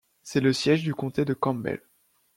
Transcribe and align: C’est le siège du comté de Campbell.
C’est 0.23 0.39
le 0.39 0.51
siège 0.51 0.81
du 0.81 0.95
comté 0.95 1.25
de 1.25 1.35
Campbell. 1.35 1.79